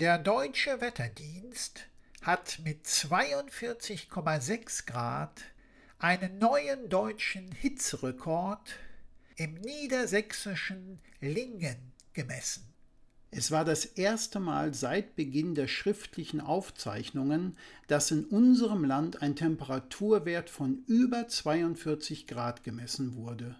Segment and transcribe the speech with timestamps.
[0.00, 1.88] Der deutsche Wetterdienst
[2.22, 5.42] hat mit 42,6 Grad
[5.98, 8.76] einen neuen deutschen Hitzerekord
[9.34, 12.72] im niedersächsischen Lingen gemessen.
[13.32, 17.58] Es war das erste Mal seit Beginn der schriftlichen Aufzeichnungen,
[17.88, 23.56] dass in unserem Land ein Temperaturwert von über 42 Grad gemessen wurde.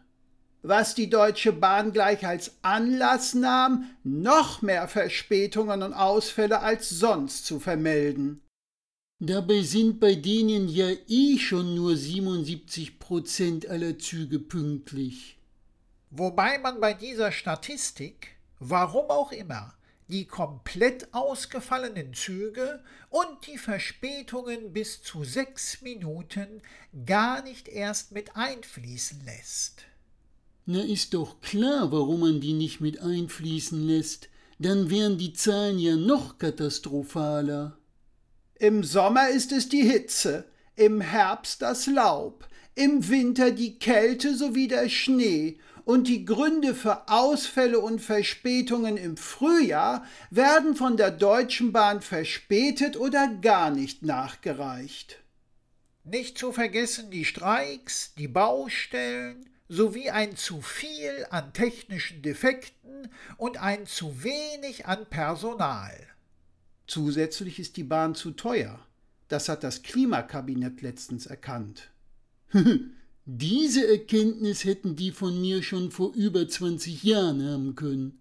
[0.69, 7.47] Was die Deutsche Bahn gleich als Anlass nahm, noch mehr Verspätungen und Ausfälle als sonst
[7.47, 8.43] zu vermelden.
[9.19, 15.39] Dabei sind bei denen ja eh schon nur 77 Prozent aller Züge pünktlich.
[16.11, 19.73] Wobei man bei dieser Statistik, warum auch immer,
[20.09, 26.61] die komplett ausgefallenen Züge und die Verspätungen bis zu sechs Minuten
[27.07, 29.87] gar nicht erst mit einfließen lässt.
[30.71, 34.29] Na ist doch klar, warum man die nicht mit einfließen lässt.
[34.59, 37.79] Dann wären die Zahlen ja noch katastrophaler.
[38.57, 40.45] Im Sommer ist es die Hitze,
[40.77, 47.09] im Herbst das Laub, im Winter die Kälte sowie der Schnee und die Gründe für
[47.09, 55.17] Ausfälle und Verspätungen im Frühjahr werden von der Deutschen Bahn verspätet oder gar nicht nachgereicht.
[56.05, 63.59] Nicht zu vergessen die Streiks, die Baustellen sowie ein zu viel an technischen Defekten und
[63.59, 66.07] ein zu wenig an Personal.
[66.87, 68.81] Zusätzlich ist die Bahn zu teuer.
[69.29, 71.91] Das hat das Klimakabinett letztens erkannt.
[73.27, 78.19] Diese Erkenntnis hätten die von mir schon vor über 20 Jahren haben können.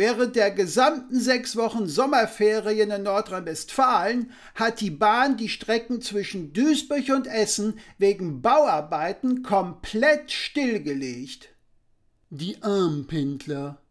[0.00, 7.10] Während der gesamten sechs Wochen Sommerferien in Nordrhein-Westfalen hat die Bahn die Strecken zwischen Duisburg
[7.10, 11.50] und Essen wegen Bauarbeiten komplett stillgelegt.
[12.30, 13.82] Die Armpendler.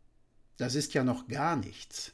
[0.58, 2.12] Das ist ja noch gar nichts.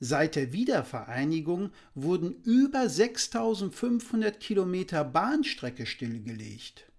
[0.00, 6.90] Seit der Wiedervereinigung wurden über 6500 Kilometer Bahnstrecke stillgelegt.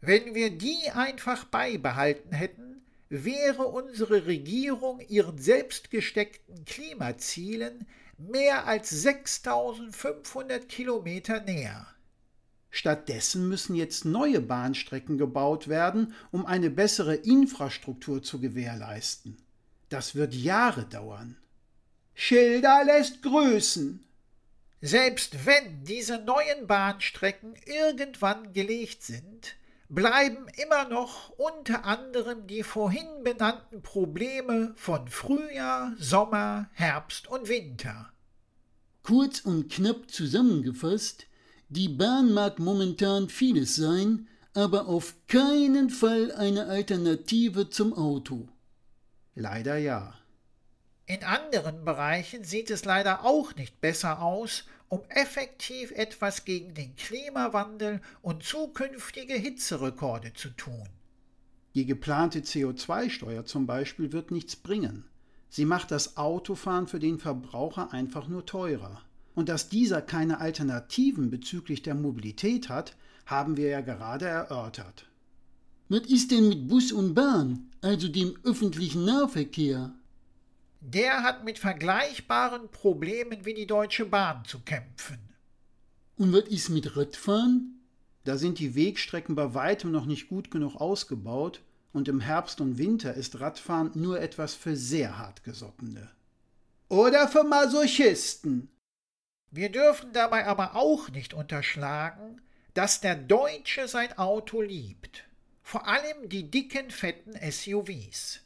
[0.00, 2.75] Wenn wir die einfach beibehalten hätten,
[3.08, 7.86] wäre unsere Regierung ihren selbst gesteckten Klimazielen
[8.18, 11.86] mehr als 6500 Kilometer näher.
[12.70, 19.38] Stattdessen müssen jetzt neue Bahnstrecken gebaut werden, um eine bessere Infrastruktur zu gewährleisten.
[19.88, 21.36] Das wird Jahre dauern.
[22.14, 24.04] Schilder lässt grüßen.
[24.82, 29.56] Selbst wenn diese neuen Bahnstrecken irgendwann gelegt sind,
[29.88, 38.10] bleiben immer noch unter anderem die vorhin benannten Probleme von Frühjahr, Sommer, Herbst und Winter.
[39.02, 41.26] Kurz und knapp zusammengefasst,
[41.68, 48.48] die Bahn mag momentan vieles sein, aber auf keinen Fall eine Alternative zum Auto.
[49.34, 50.14] Leider ja.
[51.04, 56.94] In anderen Bereichen sieht es leider auch nicht besser aus um effektiv etwas gegen den
[56.96, 60.88] Klimawandel und zukünftige Hitzerekorde zu tun.
[61.74, 65.04] Die geplante CO2-Steuer zum Beispiel wird nichts bringen.
[65.48, 69.02] Sie macht das Autofahren für den Verbraucher einfach nur teurer.
[69.34, 75.06] Und dass dieser keine Alternativen bezüglich der Mobilität hat, haben wir ja gerade erörtert.
[75.88, 79.92] Was ist denn mit Bus und Bahn, also dem öffentlichen Nahverkehr?
[80.80, 85.18] Der hat mit vergleichbaren Problemen wie die Deutsche Bahn zu kämpfen.
[86.16, 87.80] Und was ist mit Radfahren?
[88.24, 92.78] Da sind die Wegstrecken bei weitem noch nicht gut genug ausgebaut und im Herbst und
[92.78, 96.10] Winter ist Radfahren nur etwas für sehr hartgesottene.
[96.88, 98.68] Oder für Masochisten.
[99.50, 102.40] Wir dürfen dabei aber auch nicht unterschlagen,
[102.74, 105.24] dass der Deutsche sein Auto liebt.
[105.62, 108.45] Vor allem die dicken, fetten SUVs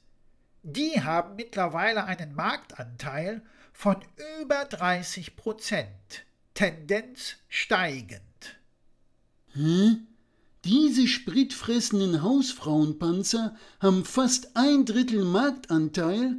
[0.62, 3.96] die haben mittlerweile einen Marktanteil von
[4.40, 8.20] über 30 Prozent, Tendenz steigend.
[9.54, 9.96] Hä?
[10.64, 16.36] Diese spritfressenden Hausfrauenpanzer haben fast ein Drittel Marktanteil?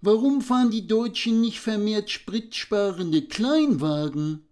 [0.00, 4.46] Warum fahren die Deutschen nicht vermehrt spritsparende Kleinwagen?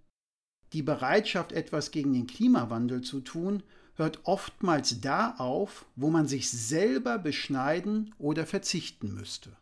[0.72, 3.62] Die Bereitschaft, etwas gegen den Klimawandel zu tun,
[3.98, 9.56] hört oftmals da auf, wo man sich selber beschneiden oder verzichten müsste.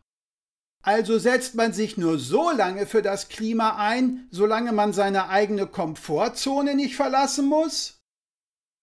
[0.83, 5.67] Also setzt man sich nur so lange für das Klima ein, solange man seine eigene
[5.67, 7.97] Komfortzone nicht verlassen muss?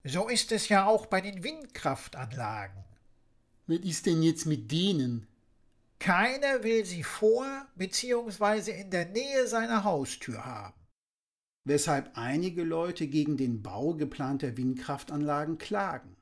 [0.03, 2.85] So ist es ja auch bei den Windkraftanlagen.
[3.67, 5.27] Was ist denn jetzt mit denen?
[5.99, 7.47] Keiner will sie vor
[7.77, 8.73] bzw.
[8.73, 10.84] in der Nähe seiner Haustür haben
[11.65, 16.17] weshalb einige Leute gegen den Bau geplanter Windkraftanlagen klagen.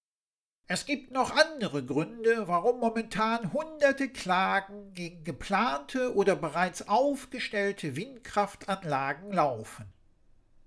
[0.68, 9.32] Es gibt noch andere Gründe, warum momentan hunderte Klagen gegen geplante oder bereits aufgestellte Windkraftanlagen
[9.32, 9.84] laufen.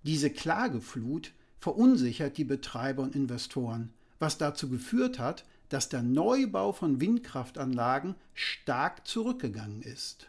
[0.03, 7.01] Diese Klageflut verunsichert die Betreiber und Investoren, was dazu geführt hat, dass der Neubau von
[7.01, 10.27] Windkraftanlagen stark zurückgegangen ist.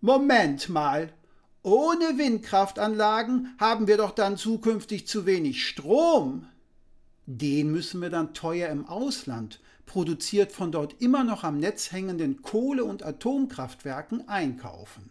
[0.00, 1.12] Moment mal,
[1.64, 6.46] ohne Windkraftanlagen haben wir doch dann zukünftig zu wenig Strom.
[7.26, 12.42] Den müssen wir dann teuer im Ausland, produziert von dort immer noch am Netz hängenden
[12.42, 15.10] Kohle- und Atomkraftwerken, einkaufen.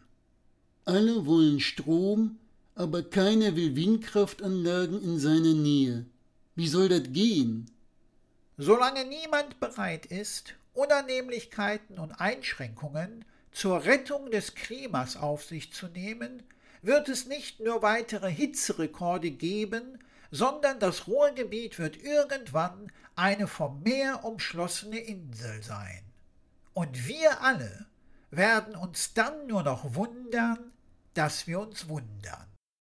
[0.85, 2.37] Alle wollen Strom,
[2.75, 6.05] aber keiner will Windkraftanlagen in seiner Nähe.
[6.55, 7.65] Wie soll das gehen?
[8.57, 16.43] Solange niemand bereit ist, Unannehmlichkeiten und Einschränkungen zur Rettung des Klimas auf sich zu nehmen,
[16.81, 19.99] wird es nicht nur weitere Hitzerekorde geben,
[20.31, 26.03] sondern das Ruhrgebiet wird irgendwann eine vom Meer umschlossene Insel sein.
[26.73, 27.85] Und wir alle
[28.31, 30.73] werden uns dann nur noch wundern,
[31.13, 32.52] dass wir uns wundern.